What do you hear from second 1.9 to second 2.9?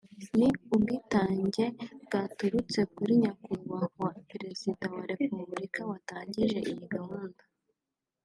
bwaturutse